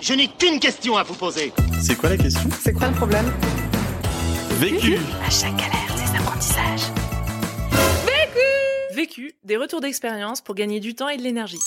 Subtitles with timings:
[0.00, 1.52] Je n'ai qu'une question à vous poser.
[1.80, 2.48] C'est quoi la question?
[2.60, 3.26] C'est quoi le problème?
[4.60, 6.92] Vécu À chaque galère, des apprentissages.
[8.94, 11.58] Vécu, des retours d'expérience pour gagner du temps et de l'énergie.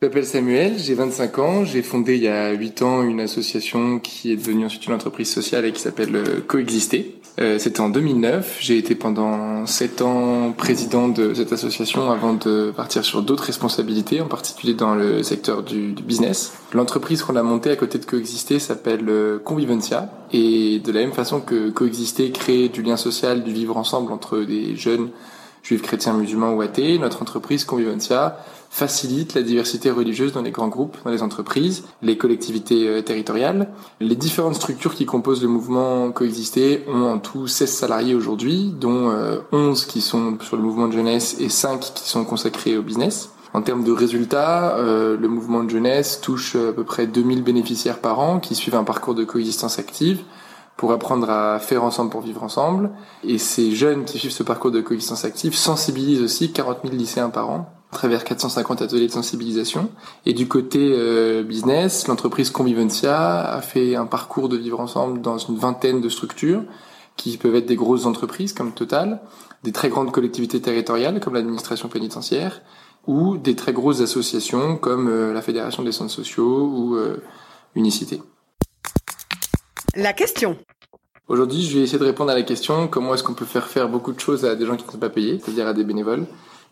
[0.00, 3.98] Je m'appelle Samuel, j'ai 25 ans, j'ai fondé il y a 8 ans une association
[3.98, 7.17] qui est devenue ensuite une entreprise sociale et qui s'appelle euh, Coexister.
[7.40, 12.72] Euh, C'était en 2009, j'ai été pendant 7 ans président de cette association avant de
[12.74, 16.54] partir sur d'autres responsabilités, en particulier dans le secteur du, du business.
[16.72, 21.12] L'entreprise qu'on a montée à côté de Coexister s'appelle euh, Convivencia et de la même
[21.12, 25.10] façon que Coexister crée du lien social, du vivre ensemble entre des jeunes
[25.62, 28.36] juifs, chrétiens, musulmans ou athées, notre entreprise Convivencia
[28.70, 33.68] facilite la diversité religieuse dans les grands groupes, dans les entreprises, les collectivités euh, territoriales.
[34.00, 39.10] Les différentes structures qui composent le mouvement Coexister ont en tout 16 salariés aujourd'hui, dont
[39.10, 42.82] euh, 11 qui sont sur le mouvement de jeunesse et 5 qui sont consacrés au
[42.82, 43.30] business.
[43.54, 47.98] En termes de résultats, euh, le mouvement de jeunesse touche à peu près 2000 bénéficiaires
[47.98, 50.20] par an qui suivent un parcours de coexistence active
[50.78, 52.90] pour apprendre à faire ensemble pour vivre ensemble.
[53.24, 57.30] Et ces jeunes qui suivent ce parcours de coexistence active sensibilisent aussi 40 000 lycéens
[57.30, 59.90] par an à travers 450 ateliers de sensibilisation.
[60.24, 65.38] Et du côté euh, business, l'entreprise Convivencia a fait un parcours de vivre ensemble dans
[65.38, 66.62] une vingtaine de structures
[67.16, 69.20] qui peuvent être des grosses entreprises comme Total,
[69.64, 72.62] des très grandes collectivités territoriales comme l'administration pénitentiaire,
[73.08, 77.16] ou des très grosses associations comme euh, la Fédération des centres sociaux ou euh,
[77.74, 78.22] Unicité.
[80.00, 80.56] La question.
[81.26, 83.88] Aujourd'hui, je vais essayer de répondre à la question comment est-ce qu'on peut faire faire
[83.88, 86.24] beaucoup de choses à des gens qui ne sont pas payés, c'est-à-dire à des bénévoles,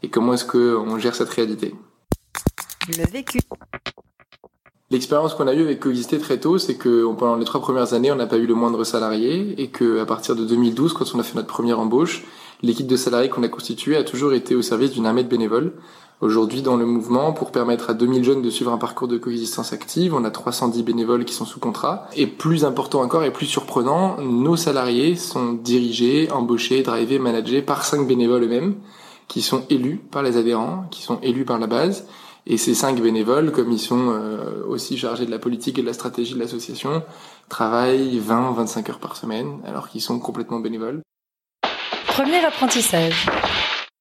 [0.05, 1.75] et comment est-ce qu'on gère cette réalité?
[2.97, 3.41] Le vécu.
[4.93, 8.13] L'expérience qu'on a eue avec Coexister très tôt, c'est que pendant les trois premières années,
[8.13, 11.19] on n'a pas eu le moindre salarié, et que à partir de 2012, quand on
[11.19, 12.23] a fait notre première embauche,
[12.63, 15.73] l'équipe de salariés qu'on a constituée a toujours été au service d'une armée de bénévoles.
[16.23, 19.75] Aujourd'hui, dans le mouvement, pour permettre à 2000 jeunes de suivre un parcours de coexistence
[19.75, 22.09] active, on a 310 bénévoles qui sont sous contrat.
[22.17, 27.85] Et plus important encore et plus surprenant, nos salariés sont dirigés, embauchés, drivés, managés par
[27.85, 28.77] cinq bénévoles eux-mêmes,
[29.29, 32.07] qui sont élus par les adhérents, qui sont élus par la base.
[32.47, 35.87] Et ces cinq bénévoles, comme ils sont euh, aussi chargés de la politique et de
[35.87, 37.03] la stratégie de l'association,
[37.51, 41.03] travaillent 20-25 heures par semaine, alors qu'ils sont complètement bénévoles.
[42.07, 43.27] Premier apprentissage.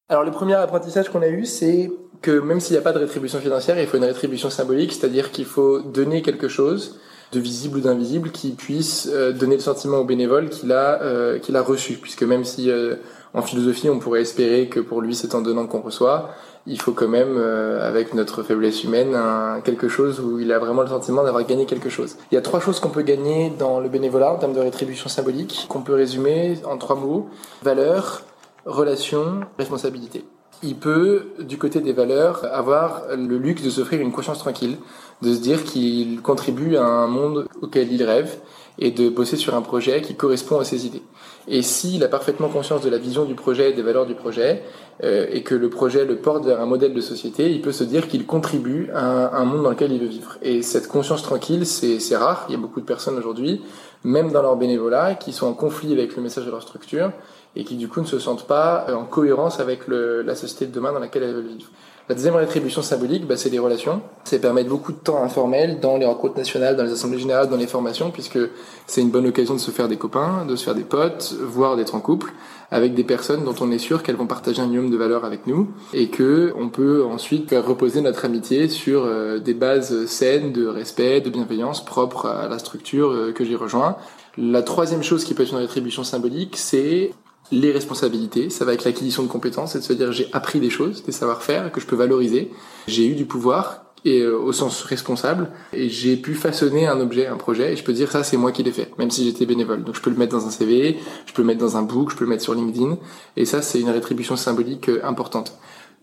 [0.07, 2.99] Alors le premier apprentissage qu'on a eu, c'est que même s'il n'y a pas de
[2.99, 6.99] rétribution financière, il faut une rétribution symbolique, c'est-à-dire qu'il faut donner quelque chose
[7.31, 11.39] de visible ou d'invisible qui puisse euh, donner le sentiment au bénévole qu'il a euh,
[11.39, 12.97] qu'il a reçu, puisque même si euh,
[13.33, 16.29] en philosophie on pourrait espérer que pour lui c'est en donnant qu'on reçoit,
[16.67, 19.15] il faut quand même avec notre faiblesse humaine
[19.63, 22.15] quelque chose où il a vraiment le sentiment d'avoir gagné quelque chose.
[22.31, 25.07] Il y a trois choses qu'on peut gagner dans le bénévolat en termes de rétribution
[25.07, 27.29] symbolique qu'on peut résumer en trois mots
[27.61, 28.23] valeur,
[28.65, 30.25] relation, responsabilité.
[30.63, 34.77] Il peut, du côté des valeurs, avoir le luxe de s'offrir une conscience tranquille,
[35.21, 38.37] de se dire qu'il contribue à un monde auquel il rêve
[38.77, 41.03] et de bosser sur un projet qui correspond à ses idées.
[41.47, 44.63] Et s'il a parfaitement conscience de la vision du projet et des valeurs du projet,
[45.03, 47.83] euh, et que le projet le porte vers un modèle de société, il peut se
[47.83, 50.37] dire qu'il contribue à un, monde dans lequel il veut vivre.
[50.41, 52.45] Et cette conscience tranquille, c'est rare.
[52.49, 53.61] Il y a beaucoup de personnes aujourd'hui,
[54.03, 57.11] même dans leur bénévolat, qui sont en conflit avec le message de leur structure
[57.55, 60.91] et qui du coup ne se sentent pas en cohérence avec la société de demain
[60.91, 61.69] dans laquelle elles veulent vivre.
[62.07, 63.99] La deuxième rétribution symbolique, bah, c'est les relations.
[64.25, 67.57] C'est permettre beaucoup de temps informel dans les rencontres nationales, dans les assemblées générales, dans
[67.57, 68.37] les formations, puisque
[68.85, 71.75] c'est une bonne occasion de se faire des copains, de se faire des potes, voire
[71.75, 72.31] d'être en couple
[72.69, 75.47] avec des personnes dont on est sûr qu'elles vont partager un minimum de valeurs avec
[75.47, 80.67] nous et que on peut ensuite reposer notre amitié sur euh, des bases saines de
[80.67, 83.97] respect, de bienveillance propres à la structure euh, que j'ai rejoint.
[84.37, 87.13] La troisième chose qui peut être une rétribution symbolique, c'est
[87.51, 90.69] les responsabilités, ça va avec l'acquisition de compétences, c'est de se dire j'ai appris des
[90.69, 92.51] choses, des savoir-faire que je peux valoriser,
[92.87, 97.27] j'ai eu du pouvoir et euh, au sens responsable et j'ai pu façonner un objet,
[97.27, 99.45] un projet et je peux dire ça c'est moi qui l'ai fait, même si j'étais
[99.45, 99.83] bénévole.
[99.83, 102.11] Donc je peux le mettre dans un CV, je peux le mettre dans un book,
[102.11, 102.97] je peux le mettre sur LinkedIn
[103.35, 105.57] et ça c'est une rétribution symbolique euh, importante.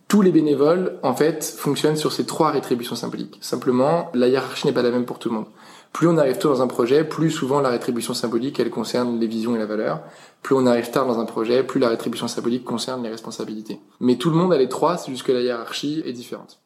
[0.08, 3.38] Tous les bénévoles en fait fonctionnent sur ces trois rétributions symboliques.
[3.40, 5.46] Simplement la hiérarchie n'est pas la même pour tout le monde.
[5.92, 9.26] Plus on arrive tôt dans un projet, plus souvent la rétribution symbolique, elle concerne les
[9.26, 10.00] visions et la valeur.
[10.42, 13.78] Plus on arrive tard dans un projet, plus la rétribution symbolique concerne les responsabilités.
[14.00, 16.60] Mais tout le monde a les trois, c'est juste que la hiérarchie est différente.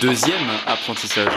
[0.00, 1.32] Deuxième apprentissage.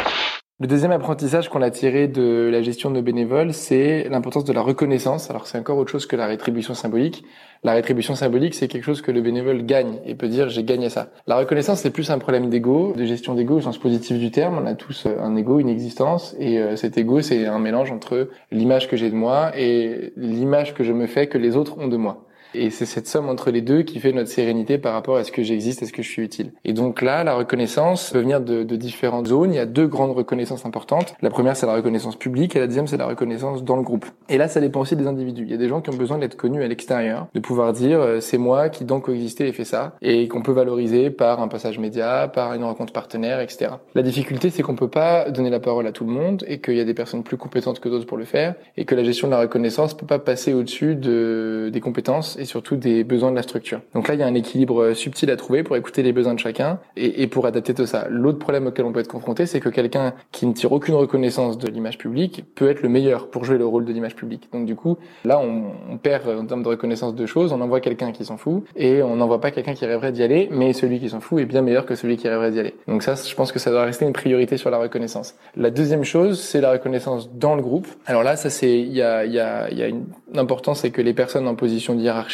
[0.62, 4.52] Le deuxième apprentissage qu'on a tiré de la gestion de nos bénévoles, c'est l'importance de
[4.52, 5.30] la reconnaissance.
[5.30, 7.24] Alors c'est encore autre chose que la rétribution symbolique.
[7.64, 10.90] La rétribution symbolique, c'est quelque chose que le bénévole gagne et peut dire j'ai gagné
[10.90, 11.12] ça.
[11.28, 14.60] La reconnaissance, c'est plus un problème d'ego, de gestion d'ego au sens positif du terme.
[14.62, 18.28] On a tous un ego, une existence, et euh, cet ego, c'est un mélange entre
[18.52, 21.88] l'image que j'ai de moi et l'image que je me fais que les autres ont
[21.88, 22.26] de moi.
[22.54, 25.32] Et c'est cette somme entre les deux qui fait notre sérénité par rapport à ce
[25.32, 26.52] que j'existe, à ce que je suis utile.
[26.66, 29.54] Et donc là, la reconnaissance peut venir de, de différentes zones.
[29.54, 31.16] Il y a deux grandes reconnaissances importantes.
[31.22, 34.06] La première, c'est la reconnaissance publique et la deuxième, c'est la reconnaissance dans le groupe.
[34.30, 35.44] Et là, ça dépend aussi des individus.
[35.44, 38.00] Il y a des gens qui ont besoin d'être connus à l'extérieur, de pouvoir dire
[38.00, 41.48] euh, c'est moi qui dans coexister ai fait ça et qu'on peut valoriser par un
[41.48, 43.72] passage média, par une rencontre partenaire, etc.
[43.96, 46.76] La difficulté, c'est qu'on peut pas donner la parole à tout le monde et qu'il
[46.76, 49.28] y a des personnes plus compétentes que d'autres pour le faire et que la gestion
[49.28, 53.36] de la reconnaissance peut pas passer au-dessus de, des compétences et surtout des besoins de
[53.36, 53.82] la structure.
[53.94, 56.40] Donc là, il y a un équilibre subtil à trouver pour écouter les besoins de
[56.40, 58.08] chacun et, et pour adapter tout ça.
[58.10, 61.58] L'autre problème auquel on peut être confronté, c'est que quelqu'un qui ne tire aucune reconnaissance
[61.58, 64.50] de l'image publique peut être le meilleur pour jouer le rôle de l'image publique.
[64.52, 67.52] Donc du coup, là, on, on perd en termes de reconnaissance de choses.
[67.52, 70.48] On envoie quelqu'un qui s'en fout et on n'envoie pas quelqu'un qui rêverait d'y aller,
[70.52, 72.76] mais celui qui s'en fout est bien meilleur que celui qui rêverait d'y aller.
[72.88, 75.36] Donc ça, je pense que ça doit rester une priorité sur la reconnaissance.
[75.56, 77.88] La deuxième chose, c'est la reconnaissance dans le groupe.
[78.06, 80.06] Alors là, ça c'est, il y a, y a, y a une
[80.36, 82.29] importance, c'est que les personnes en position de hiérarchie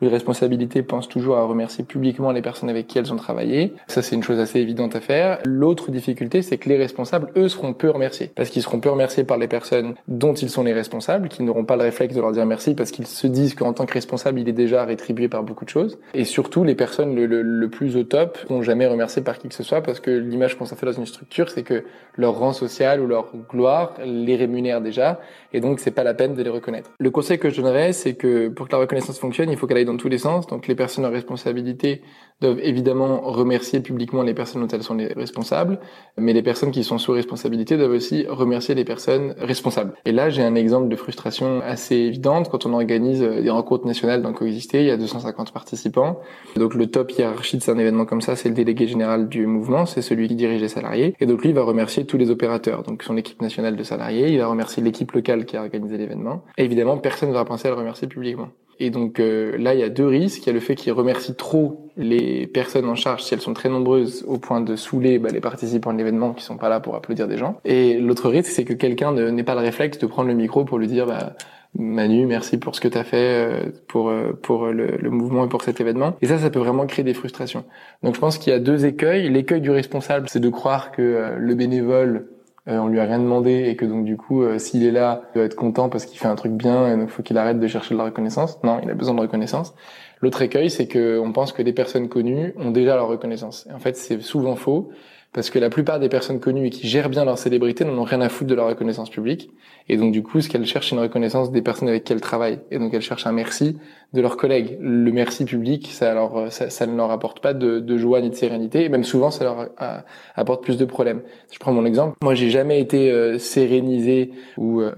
[0.00, 3.72] ou de responsabilité pensent toujours à remercier publiquement les personnes avec qui elles ont travaillé.
[3.86, 5.38] Ça, c'est une chose assez évidente à faire.
[5.44, 8.30] L'autre difficulté, c'est que les responsables, eux, seront peu remerciés.
[8.34, 11.64] Parce qu'ils seront peu remerciés par les personnes dont ils sont les responsables, qui n'auront
[11.64, 14.40] pas le réflexe de leur dire merci parce qu'ils se disent qu'en tant que responsable,
[14.40, 15.98] il est déjà rétribué par beaucoup de choses.
[16.14, 19.48] Et surtout, les personnes le, le, le plus au top sont jamais remerciées par qui
[19.48, 21.84] que ce soit parce que l'image qu'on s'en fait dans une structure, c'est que
[22.16, 25.20] leur rang social ou leur gloire les rémunère déjà.
[25.52, 26.90] Et donc, c'est pas la peine de les reconnaître.
[26.98, 29.78] Le conseil que je donnerais, c'est que pour que la reconnaissance fonctionne, il faut qu'elle
[29.78, 30.46] aille dans tous les sens.
[30.46, 32.02] Donc, les personnes en responsabilité
[32.40, 35.80] doivent évidemment remercier publiquement les personnes dont elles sont les responsables,
[36.16, 39.94] mais les personnes qui sont sous responsabilité doivent aussi remercier les personnes responsables.
[40.04, 44.22] Et là, j'ai un exemple de frustration assez évidente quand on organise des rencontres nationales
[44.22, 46.20] dans Coexister, il y a 250 participants.
[46.56, 49.84] Donc le top hiérarchie de un événement comme ça, c'est le délégué général du mouvement,
[49.84, 51.14] c'est celui qui dirige les salariés.
[51.20, 54.28] Et donc lui, il va remercier tous les opérateurs, donc son équipe nationale de salariés,
[54.28, 56.44] il va remercier l'équipe locale qui a organisé l'événement.
[56.56, 58.48] Et évidemment, personne ne va penser à le remercier publiquement.
[58.80, 60.44] Et donc euh, là, il y a deux risques.
[60.44, 63.54] Il y a le fait qu'il remercie trop les personnes en charge si elles sont
[63.54, 66.80] très nombreuses au point de saouler bah, les participants de l'événement qui sont pas là
[66.80, 67.60] pour applaudir des gens.
[67.64, 70.78] Et l'autre risque, c'est que quelqu'un n'ait pas le réflexe de prendre le micro pour
[70.78, 71.34] lui dire bah,
[71.76, 75.62] Manu, merci pour ce que tu as fait pour pour le, le, mouvement et pour
[75.62, 76.16] cet événement.
[76.22, 77.64] Et ça, ça peut vraiment créer des frustrations.
[78.02, 79.28] Donc je pense qu'il y a deux écueils.
[79.28, 82.28] L'écueil du responsable, c'est de croire que le bénévole
[82.76, 85.38] on lui a rien demandé et que donc du coup euh, s'il est là il
[85.38, 87.66] doit être content parce qu'il fait un truc bien et donc faut qu'il arrête de
[87.66, 88.62] chercher de la reconnaissance.
[88.62, 89.74] Non il a besoin de reconnaissance.
[90.20, 93.66] L'autre écueil c'est que on pense que les personnes connues ont déjà leur reconnaissance.
[93.70, 94.90] Et en fait c'est souvent faux
[95.32, 98.04] parce que la plupart des personnes connues et qui gèrent bien leur célébrité n'en ont
[98.04, 99.50] rien à foutre de leur reconnaissance publique.
[99.88, 102.20] Et donc du coup, ce qu'elles cherchent, c'est une reconnaissance des personnes avec qui elles
[102.20, 102.60] travaillent.
[102.70, 103.76] Et donc elles cherchent un merci
[104.14, 104.78] de leurs collègues.
[104.80, 108.34] Le merci public, ça, alors, ça, ça ne leur apporte pas de, joie ni de
[108.34, 108.84] sérénité.
[108.84, 110.04] Et même souvent, ça leur a,
[110.34, 111.20] apporte plus de problèmes.
[111.52, 112.16] Je prends mon exemple.
[112.22, 114.94] Moi, j'ai jamais été euh, sérénisé ou euh,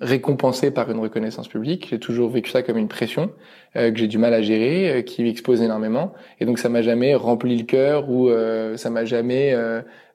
[0.00, 1.88] récompensé par une reconnaissance publique.
[1.90, 3.30] J'ai toujours vécu ça comme une pression
[3.67, 6.12] euh, que j'ai du mal à gérer, qui m'expose énormément.
[6.40, 8.30] Et donc ça m'a jamais rempli le cœur ou
[8.76, 9.56] ça m'a jamais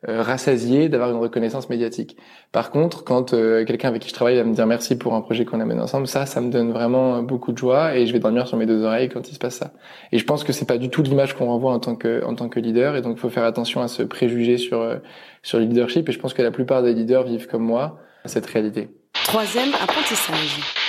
[0.06, 2.18] rassasié d'avoir une reconnaissance médiatique.
[2.52, 5.46] Par contre, quand quelqu'un avec qui je travaille va me dire merci pour un projet
[5.46, 8.48] qu'on amène ensemble, ça, ça me donne vraiment beaucoup de joie et je vais dormir
[8.48, 9.72] sur mes deux oreilles quand il se passe ça.
[10.12, 12.36] Et je pense que c'est pas du tout l'image qu'on renvoie en tant que en
[12.36, 15.00] tant que leader et donc il faut faire attention à ce préjugé sur
[15.42, 18.46] sur le leadership et je pense que la plupart des leaders vivent comme moi cette
[18.46, 18.90] réalité.
[19.14, 20.83] Troisième apprentissage.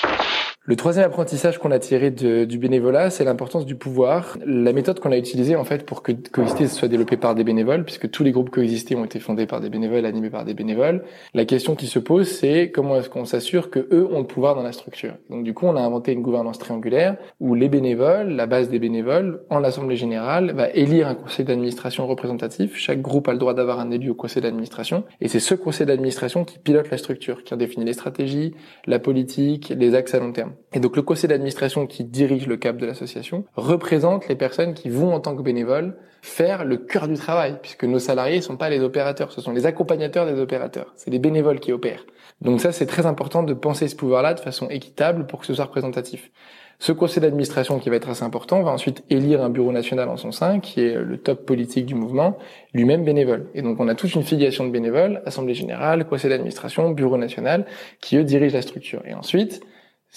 [0.67, 4.39] Le troisième apprentissage qu'on a tiré du bénévolat, c'est l'importance du pouvoir.
[4.47, 7.85] La méthode qu'on a utilisée en fait pour que Coexister soit développé par des bénévoles,
[7.85, 11.05] puisque tous les groupes Coexister ont été fondés par des bénévoles, animés par des bénévoles.
[11.35, 14.55] La question qui se pose, c'est comment est-ce qu'on s'assure que eux ont le pouvoir
[14.55, 15.13] dans la structure.
[15.29, 18.79] Donc du coup, on a inventé une gouvernance triangulaire où les bénévoles, la base des
[18.79, 22.75] bénévoles, en assemblée générale, va élire un conseil d'administration représentatif.
[22.75, 25.87] Chaque groupe a le droit d'avoir un élu au conseil d'administration, et c'est ce conseil
[25.87, 28.55] d'administration qui pilote la structure, qui en définit les stratégies,
[28.87, 30.54] la politique, les axes à long terme.
[30.73, 34.91] Et donc le conseil d'administration qui dirige le cap de l'association représente les personnes qui
[34.91, 38.57] vont en tant que bénévoles faire le cœur du travail, puisque nos salariés ne sont
[38.57, 42.07] pas les opérateurs, ce sont les accompagnateurs des opérateurs, c'est les bénévoles qui opèrent.
[42.41, 45.55] Donc ça c'est très important de penser ce pouvoir-là de façon équitable pour que ce
[45.55, 46.31] soit représentatif.
[46.79, 50.17] Ce conseil d'administration qui va être assez important va ensuite élire un bureau national en
[50.17, 52.37] son sein, qui est le top politique du mouvement,
[52.73, 53.47] lui-même bénévole.
[53.55, 57.65] Et donc on a toute une filiation de bénévoles, assemblée générale, conseil d'administration, bureau national,
[58.01, 59.03] qui eux dirigent la structure.
[59.07, 59.63] Et ensuite,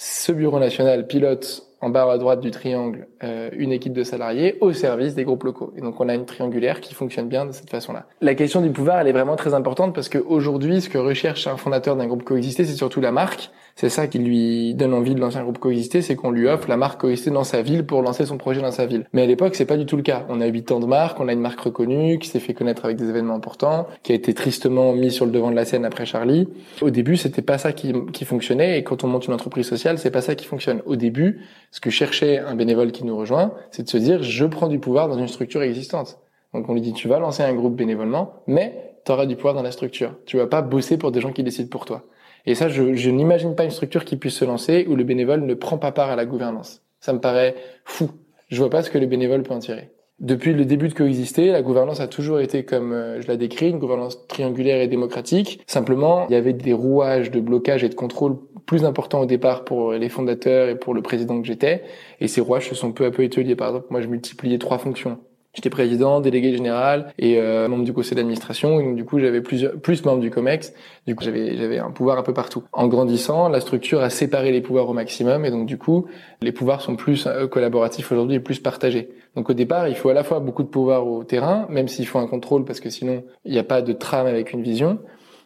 [0.00, 4.56] ce bureau national pilote en bas à droite du triangle euh, une équipe de salariés
[4.60, 5.72] au service des groupes locaux.
[5.76, 8.06] Et donc on a une triangulaire qui fonctionne bien de cette façon-là.
[8.20, 11.56] La question du pouvoir, elle est vraiment très importante parce qu'aujourd'hui, ce que recherche un
[11.56, 15.20] fondateur d'un groupe coexisté, c'est surtout la marque, C'est ça qui lui donne envie de
[15.20, 18.02] lancer un groupe coexisté, c'est qu'on lui offre la marque coexisté dans sa ville pour
[18.02, 19.06] lancer son projet dans sa ville.
[19.12, 20.26] Mais à l'époque, c'est pas du tout le cas.
[20.28, 22.84] On a 8 ans de marque, on a une marque reconnue, qui s'est fait connaître
[22.86, 25.84] avec des événements importants, qui a été tristement mis sur le devant de la scène
[25.84, 26.48] après Charlie.
[26.80, 29.96] Au début, c'était pas ça qui, qui fonctionnait, et quand on monte une entreprise sociale,
[30.00, 30.82] c'est pas ça qui fonctionne.
[30.84, 34.44] Au début, ce que cherchait un bénévole qui nous rejoint, c'est de se dire, je
[34.44, 36.18] prends du pouvoir dans une structure existante.
[36.52, 39.54] Donc on lui dit, tu vas lancer un groupe bénévolement, mais tu auras du pouvoir
[39.54, 40.16] dans la structure.
[40.26, 42.02] Tu vas pas bosser pour des gens qui décident pour toi.
[42.46, 45.42] Et ça, je, je n'imagine pas une structure qui puisse se lancer où le bénévole
[45.44, 46.82] ne prend pas part à la gouvernance.
[47.00, 47.54] Ça me paraît
[47.84, 48.10] fou.
[48.48, 49.90] Je vois pas ce que le bénévole peut en tirer.
[50.20, 53.70] Depuis le début de coexister, la gouvernance a toujours été comme euh, je la décris,
[53.70, 55.60] une gouvernance triangulaire et démocratique.
[55.68, 59.64] Simplement, il y avait des rouages de blocage et de contrôle plus importants au départ
[59.64, 61.84] pour les fondateurs et pour le président que j'étais.
[62.20, 63.54] Et ces rouages se sont peu à peu étoliés.
[63.54, 65.18] Par exemple, moi, je multipliais trois fonctions.
[65.54, 68.78] J'étais président, délégué général et euh, membre du conseil d'administration.
[68.78, 70.72] Donc du coup, j'avais plusieurs plus membres du Comex.
[71.06, 72.64] Du coup, j'avais j'avais un pouvoir un peu partout.
[72.72, 76.06] En grandissant, la structure a séparé les pouvoirs au maximum et donc du coup,
[76.42, 79.08] les pouvoirs sont plus euh, collaboratifs aujourd'hui et plus partagés.
[79.36, 82.06] Donc au départ, il faut à la fois beaucoup de pouvoir au terrain, même s'il
[82.06, 84.98] faut un contrôle parce que sinon, il n'y a pas de trame avec une vision.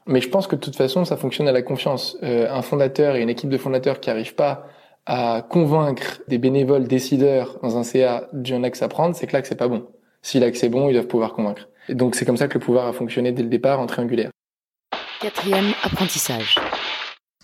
[0.07, 2.19] Mais je pense que de toute façon, ça fonctionne à la confiance.
[2.23, 4.67] Euh, un fondateur et une équipe de fondateurs qui n'arrivent pas
[5.07, 9.43] à convaincre des bénévoles décideurs dans un CA d'un axe à prendre, c'est que là
[9.43, 9.89] que c'est pas bon.
[10.23, 11.69] Si l'axe est bon, ils doivent pouvoir convaincre.
[11.89, 14.31] Et donc c'est comme ça que le pouvoir a fonctionné dès le départ en triangulaire.
[15.21, 16.57] Quatrième apprentissage.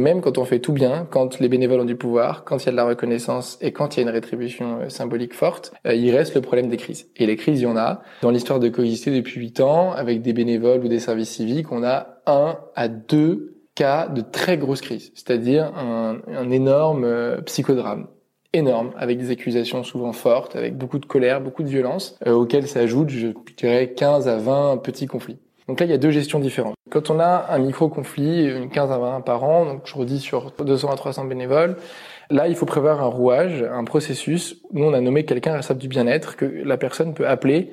[0.00, 2.68] Même quand on fait tout bien, quand les bénévoles ont du pouvoir, quand il y
[2.68, 5.94] a de la reconnaissance et quand il y a une rétribution euh, symbolique forte, euh,
[5.94, 7.10] il reste le problème des crises.
[7.16, 8.02] Et les crises, il y en a.
[8.22, 11.82] Dans l'histoire de coexister depuis 8 ans, avec des bénévoles ou des services civiques, on
[11.82, 18.08] a un à deux cas de très grosses crises, c'est-à-dire un, un énorme euh, psychodrame
[18.52, 22.66] énorme, avec des accusations souvent fortes, avec beaucoup de colère, beaucoup de violence, euh, auxquelles
[22.66, 25.38] s'ajoutent, je dirais, 15 à 20 petits conflits.
[25.68, 26.74] Donc là, il y a deux gestions différentes.
[26.90, 30.50] Quand on a un micro-conflit, une 15 à 20 par an, donc je redis sur
[30.50, 31.76] 200 à 300 bénévoles,
[32.30, 34.56] là, il faut prévoir un rouage, un processus.
[34.72, 37.70] Nous, on a nommé quelqu'un responsable du bien-être que la personne peut appeler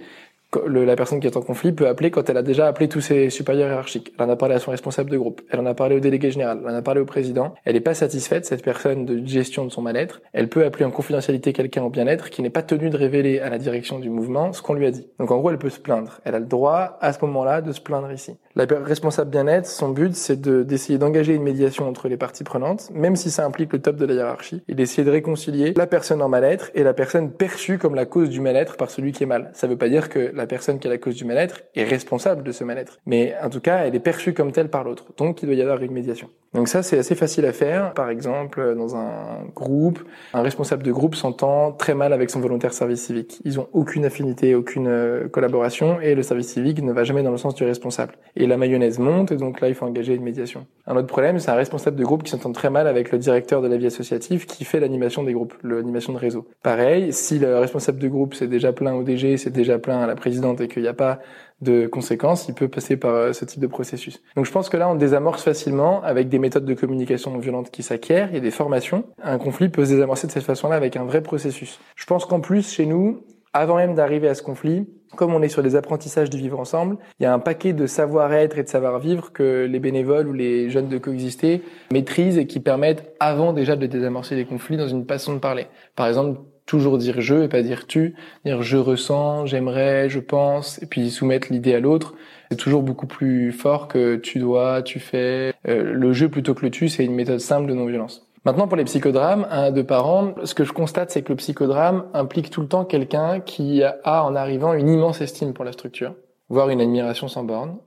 [0.68, 3.02] le, la personne qui est en conflit peut appeler quand elle a déjà appelé tous
[3.02, 4.14] ses supérieurs hiérarchiques.
[4.18, 6.32] Elle en a parlé à son responsable de groupe, elle en a parlé au délégué
[6.32, 7.54] général, elle en a parlé au président.
[7.66, 10.22] Elle n'est pas satisfaite, cette personne, de gestion de son mal-être.
[10.34, 13.50] Elle peut appeler en confidentialité quelqu'un au bien-être qui n'est pas tenu de révéler à
[13.50, 15.08] la direction du mouvement ce qu'on lui a dit.
[15.20, 16.20] Donc en gros, elle peut se plaindre.
[16.24, 18.36] Elle a le droit, à ce moment-là, de se plaindre ici.
[18.56, 23.18] La responsable bien-être, son but, c'est d'essayer d'engager une médiation entre les parties prenantes, même
[23.18, 26.30] si ça implique le top de la hiérarchie, et d'essayer de réconcilier la personne en
[26.30, 29.52] mal-être et la personne perçue comme la cause du mal-être par celui qui est mal.
[29.54, 32.44] Ça veut pas dire que la personne qui a la cause du mal-être est responsable
[32.44, 33.00] de ce mal-être.
[33.06, 35.14] Mais en tout cas, elle est perçue comme telle par l'autre.
[35.18, 36.30] Donc, il doit y avoir une médiation.
[36.54, 37.94] Donc ça, c'est assez facile à faire.
[37.94, 40.00] Par exemple, dans un groupe,
[40.34, 43.42] un responsable de groupe s'entend très mal avec son volontaire service civique.
[43.44, 47.32] Ils ont aucune affinité, aucune euh, collaboration, et le service civique ne va jamais dans
[47.32, 48.14] le sens du responsable.
[48.38, 50.66] Et la mayonnaise monte, et donc là, il faut engager une médiation.
[50.88, 53.62] Un autre problème, c'est un responsable de groupe qui s'entend très mal avec le directeur
[53.62, 56.48] de la vie associative qui fait l'animation des groupes, l'animation de réseau.
[56.64, 60.08] Pareil, si le responsable de groupe c'est déjà plein au DG, c'est déjà plein à
[60.08, 60.16] la
[60.62, 61.20] et qu'il n'y a pas
[61.62, 64.22] de conséquences, il peut passer par euh, ce type de processus.
[64.36, 67.72] Donc je pense que là, on désamorce facilement avec des méthodes de communication non violente
[67.72, 69.06] qui s'acquièrent, a des formations.
[69.24, 71.80] Un conflit peut se désamorcer de cette façon-là avec un vrai processus.
[71.96, 73.24] Je pense qu'en plus, chez nous,
[73.54, 76.98] avant même d'arriver à ce conflit, comme on est sur des apprentissages du vivre ensemble,
[77.20, 80.70] il y a un paquet de savoir-être et de savoir-vivre que les bénévoles ou les
[80.70, 85.06] jeunes de coexister maîtrisent et qui permettent avant déjà de désamorcer les conflits dans une
[85.06, 85.68] façon de parler.
[85.96, 90.82] Par exemple, toujours dire je et pas dire tu, dire je ressens, j'aimerais, je pense,
[90.82, 92.16] et puis soumettre l'idée à l'autre.
[92.50, 95.54] C'est toujours beaucoup plus fort que tu dois, tu fais.
[95.68, 98.28] Euh, le jeu plutôt que le tu, c'est une méthode simple de non-violence.
[98.46, 102.06] Maintenant, pour les psychodrames, un de parents, ce que je constate, c'est que le psychodrame
[102.14, 106.14] implique tout le temps quelqu'un qui a, en arrivant, une immense estime pour la structure,
[106.50, 107.80] voire une admiration sans borne,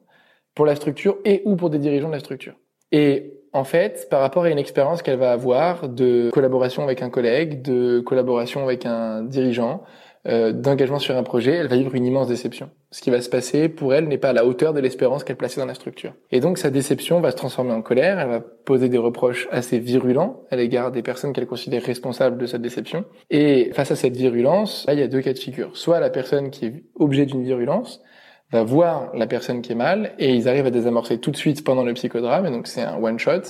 [0.57, 2.55] pour la structure et ou pour des dirigeants de la structure.
[2.91, 7.11] Et en fait, par rapport à une expérience qu'elle va avoir de collaboration avec un
[7.11, 9.83] collègue, de collaboration avec un dirigeant,
[10.27, 12.71] euh, d'engagement sur un projet, elle va vivre une immense déception.
[12.91, 15.37] Ce qui va se passer pour elle n'est pas à la hauteur de l'espérance qu'elle
[15.37, 16.13] plaçait dans la structure.
[16.33, 19.79] Et donc sa déception va se transformer en colère, elle va poser des reproches assez
[19.79, 23.05] virulents à l'égard des personnes qu'elle considère responsables de cette déception.
[23.31, 25.71] Et face à cette virulence, là il y a deux cas de figure.
[25.77, 28.03] Soit la personne qui est objet d'une virulence,
[28.51, 31.65] va voir la personne qui est mal et ils arrivent à désamorcer tout de suite
[31.65, 33.43] pendant le psychodrame et donc c'est un one shot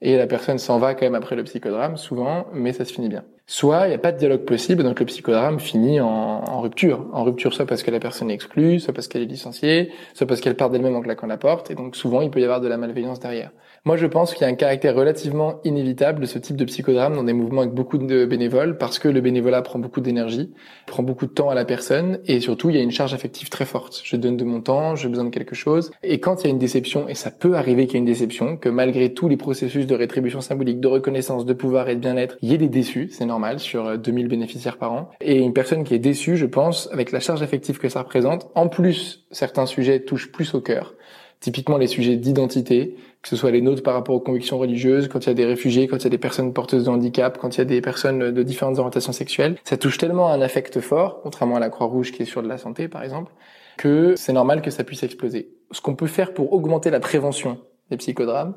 [0.00, 3.08] et la personne s'en va quand même après le psychodrame souvent mais ça se finit
[3.08, 3.24] bien.
[3.48, 7.06] Soit il n'y a pas de dialogue possible, donc le psychodrame finit en, rupture.
[7.12, 10.26] En rupture soit parce que la personne est exclue, soit parce qu'elle est licenciée, soit
[10.26, 12.60] parce qu'elle part d'elle-même en claquant la porte, et donc souvent il peut y avoir
[12.60, 13.52] de la malveillance derrière.
[13.84, 17.14] Moi je pense qu'il y a un caractère relativement inévitable de ce type de psychodrame
[17.14, 20.52] dans des mouvements avec beaucoup de bénévoles, parce que le bénévolat prend beaucoup d'énergie,
[20.86, 23.48] prend beaucoup de temps à la personne, et surtout il y a une charge affective
[23.48, 24.00] très forte.
[24.02, 26.50] Je donne de mon temps, j'ai besoin de quelque chose, et quand il y a
[26.50, 29.36] une déception, et ça peut arriver qu'il y ait une déception, que malgré tous les
[29.36, 32.68] processus de rétribution symbolique, de reconnaissance, de pouvoir et de bien-être, il y ait des
[32.68, 35.10] déçus, c'est normal, sur 2000 bénéficiaires par an.
[35.20, 38.48] Et une personne qui est déçue, je pense, avec la charge affective que ça représente,
[38.54, 40.94] en plus, certains sujets touchent plus au cœur.
[41.40, 45.20] Typiquement les sujets d'identité, que ce soit les nôtres par rapport aux convictions religieuses, quand
[45.20, 47.56] il y a des réfugiés, quand il y a des personnes porteuses de handicap, quand
[47.56, 51.20] il y a des personnes de différentes orientations sexuelles, ça touche tellement un affect fort,
[51.22, 53.32] contrairement à la Croix-Rouge qui est sur de la santé par exemple,
[53.76, 55.50] que c'est normal que ça puisse exploser.
[55.72, 57.58] Ce qu'on peut faire pour augmenter la prévention
[57.90, 58.54] des psychodrames,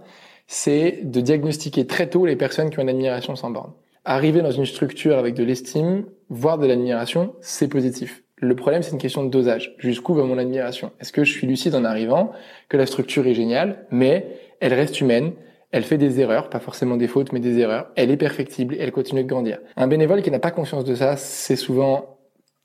[0.48, 3.74] c'est de diagnostiquer très tôt les personnes qui ont une admiration sans borne
[4.10, 8.24] arriver dans une structure avec de l'estime, voire de l'admiration, c'est positif.
[8.38, 9.76] Le problème, c'est une question de dosage.
[9.78, 10.92] Jusqu'où va mon admiration?
[11.00, 12.32] Est-ce que je suis lucide en arrivant
[12.70, 14.26] que la structure est géniale, mais
[14.62, 15.34] elle reste humaine,
[15.72, 18.92] elle fait des erreurs, pas forcément des fautes, mais des erreurs, elle est perfectible, elle
[18.92, 19.60] continue de grandir.
[19.78, 22.18] Un bénévole qui n'a pas conscience de ça, c'est souvent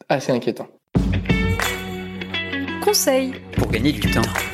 [0.08, 0.68] assez inquiétant.
[2.82, 4.53] Conseil pour gagner du temps.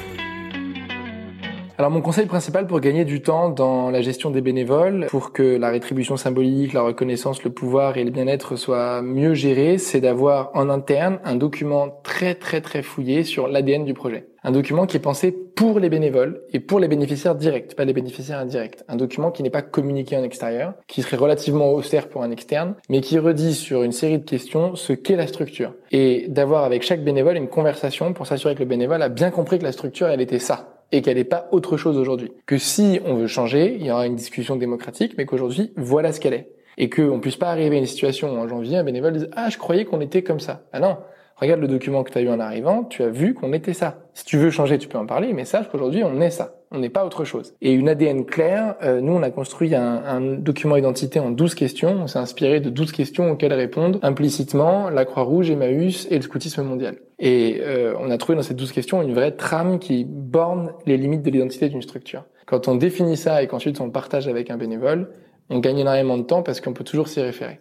[1.81, 5.57] Alors mon conseil principal pour gagner du temps dans la gestion des bénévoles, pour que
[5.57, 10.51] la rétribution symbolique, la reconnaissance, le pouvoir et le bien-être soient mieux gérés, c'est d'avoir
[10.53, 14.27] en interne un document très très très fouillé sur l'ADN du projet.
[14.45, 17.95] Un document qui est pensé pour les bénévoles et pour les bénéficiaires directs, pas les
[17.95, 18.83] bénéficiaires indirects.
[18.87, 22.75] Un document qui n'est pas communiqué en extérieur, qui serait relativement austère pour un externe,
[22.91, 25.73] mais qui redit sur une série de questions ce qu'est la structure.
[25.93, 29.59] Et d'avoir avec chaque bénévole une conversation pour s'assurer que le bénévole a bien compris
[29.59, 32.33] que la structure, elle était ça et qu'elle n'est pas autre chose aujourd'hui.
[32.47, 36.21] Que si on veut changer, il y aura une discussion démocratique, mais qu'aujourd'hui, voilà ce
[36.21, 36.51] qu'elle est.
[36.79, 39.51] Et qu'on puisse pas arriver à une situation où en janvier, un bénévole dise «Ah,
[39.51, 40.97] je croyais qu'on était comme ça.» Ah non,
[41.37, 44.05] regarde le document que tu as eu en arrivant, tu as vu qu'on était ça.
[44.21, 46.57] Si tu veux changer, tu peux en parler, mais sache qu'aujourd'hui, on est ça.
[46.71, 47.55] On n'est pas autre chose.
[47.63, 52.03] Et une ADN claire, euh, nous, on a construit un, document identité en 12 questions.
[52.03, 56.63] On s'est inspiré de 12 questions auxquelles répondent implicitement la Croix-Rouge, Emmaüs et le scoutisme
[56.65, 56.99] mondial.
[57.19, 60.99] Et euh, on a trouvé dans ces 12 questions une vraie trame qui borne les
[60.99, 62.25] limites de l'identité d'une structure.
[62.45, 65.09] Quand on définit ça et qu'ensuite on partage avec un bénévole,
[65.49, 67.61] on gagne énormément de temps parce qu'on peut toujours s'y référer.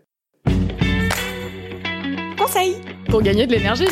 [2.38, 2.75] Conseil
[3.08, 3.88] pour gagner de l'énergie.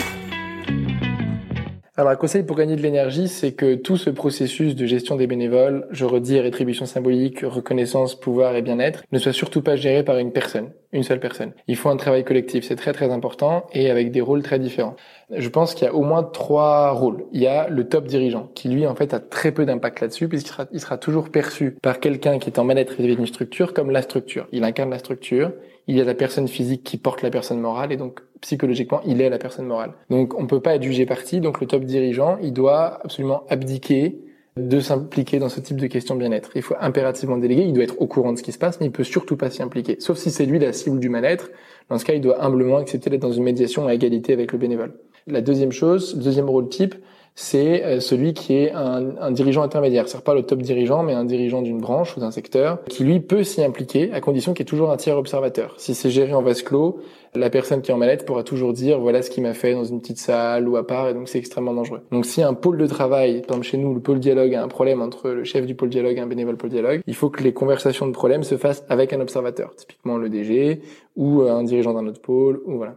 [1.99, 5.25] Alors, un conseil pour gagner de l'énergie, c'est que tout ce processus de gestion des
[5.25, 10.19] bénévoles, je redis rétribution symbolique, reconnaissance, pouvoir et bien-être, ne soit surtout pas géré par
[10.19, 11.53] une personne, une seule personne.
[11.67, 14.95] Il faut un travail collectif, c'est très très important et avec des rôles très différents.
[15.35, 17.25] Je pense qu'il y a au moins trois rôles.
[17.31, 20.27] Il y a le top dirigeant, qui lui en fait a très peu d'impact là-dessus,
[20.27, 23.89] puisqu'il sera, il sera toujours perçu par quelqu'un qui est en mal-être d'une structure comme
[23.89, 24.47] la structure.
[24.51, 25.51] Il incarne la structure,
[25.87, 29.21] il y a la personne physique qui porte la personne morale et donc psychologiquement il
[29.21, 29.93] est la personne morale.
[30.09, 31.39] Donc on peut pas être jugé parti.
[31.39, 34.19] Donc le top dirigeant, il doit absolument abdiquer
[34.57, 36.51] de s'impliquer dans ce type de questions bien-être.
[36.55, 38.87] Il faut impérativement déléguer, il doit être au courant de ce qui se passe, mais
[38.87, 39.97] il peut surtout pas s'y impliquer.
[39.99, 41.51] Sauf si c'est lui la cible du mal-être.
[41.89, 44.57] Dans ce cas, il doit humblement accepter d'être dans une médiation à égalité avec le
[44.57, 44.93] bénévole.
[45.27, 46.95] La deuxième chose, deuxième rôle type,
[47.39, 50.09] c'est euh, celui qui est un, un dirigeant intermédiaire.
[50.09, 53.19] C'est pas le top dirigeant, mais un dirigeant d'une branche ou d'un secteur, qui lui
[53.19, 55.75] peut s'y impliquer, à condition qu'il y ait toujours un tiers observateur.
[55.77, 56.99] Si c'est géré en vase clos,
[57.35, 59.83] la personne qui est en mallette pourra toujours dire voilà ce qu'il m'a fait dans
[59.83, 62.01] une petite salle ou à part, et donc c'est extrêmement dangereux.
[62.11, 64.67] Donc si un pôle de travail, par exemple chez nous, le pôle dialogue a un
[64.67, 67.43] problème entre le chef du pôle dialogue et un bénévole pôle dialogue, il faut que
[67.43, 70.81] les conversations de problème se fassent avec un observateur, typiquement le DG
[71.15, 72.95] ou un dirigeant d'un autre pôle, ou voilà.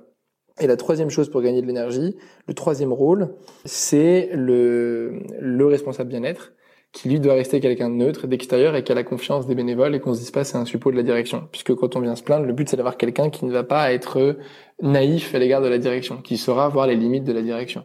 [0.61, 6.11] Et la troisième chose pour gagner de l'énergie, le troisième rôle, c'est le, le responsable
[6.11, 6.53] bien-être
[6.93, 9.95] qui lui doit rester quelqu'un de neutre, d'extérieur et qui a la confiance des bénévoles
[9.95, 11.49] et qu'on se dise pas c'est un suppôt de la direction.
[11.53, 13.93] Puisque quand on vient se plaindre, le but c'est d'avoir quelqu'un qui ne va pas
[13.93, 14.37] être
[14.83, 17.85] naïf à l'égard de la direction, qui saura voir les limites de la direction.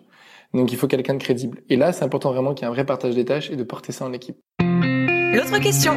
[0.53, 1.61] Donc il faut quelqu'un de crédible.
[1.69, 3.63] Et là, c'est important vraiment qu'il y ait un vrai partage des tâches et de
[3.63, 4.37] porter ça en équipe.
[4.59, 5.93] L'autre question.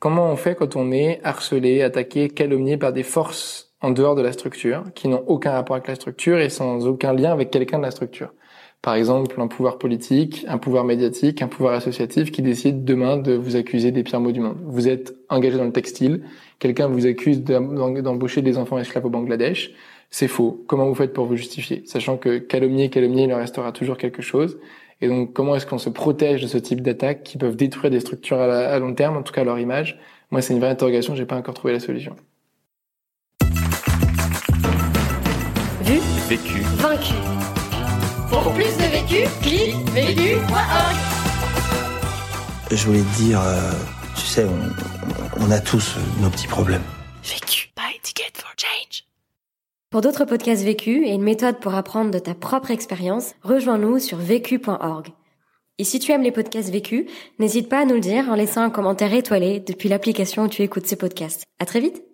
[0.00, 4.22] Comment on fait quand on est harcelé, attaqué, calomnié par des forces en dehors de
[4.22, 7.78] la structure, qui n'ont aucun rapport avec la structure et sans aucun lien avec quelqu'un
[7.78, 8.32] de la structure.
[8.82, 13.34] Par exemple, un pouvoir politique, un pouvoir médiatique, un pouvoir associatif qui décide demain de
[13.34, 14.56] vous accuser des pires mots du monde.
[14.64, 16.22] Vous êtes engagé dans le textile,
[16.58, 19.72] quelqu'un vous accuse d'embaucher des enfants esclaves au Bangladesh,
[20.08, 20.64] c'est faux.
[20.66, 21.82] Comment vous faites pour vous justifier?
[21.84, 24.58] Sachant que calomnier, calomnier, il en restera toujours quelque chose.
[25.02, 28.00] Et donc, comment est-ce qu'on se protège de ce type d'attaques qui peuvent détruire des
[28.00, 29.98] structures à, à long terme, en tout cas leur image?
[30.30, 32.16] Moi, c'est une vraie interrogation, j'ai pas encore trouvé la solution.
[35.98, 36.60] Vécu.
[36.76, 37.14] Vaincu.
[38.28, 40.96] Pour plus de vécu, clique vécu.org.
[42.70, 43.72] Je voulais te dire, euh,
[44.14, 46.84] tu sais, on, on a tous nos petits problèmes.
[47.24, 47.72] Vécu.
[47.76, 49.02] Buy ticket for Jane.
[49.90, 54.18] Pour d'autres podcasts vécus et une méthode pour apprendre de ta propre expérience, rejoins-nous sur
[54.18, 55.08] vécu.org.
[55.78, 57.06] Et si tu aimes les podcasts vécus,
[57.40, 60.62] n'hésite pas à nous le dire en laissant un commentaire étoilé depuis l'application où tu
[60.62, 61.42] écoutes ces podcasts.
[61.58, 62.09] À très vite!